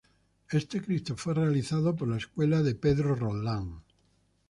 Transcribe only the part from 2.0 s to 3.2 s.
la escuela de Pedro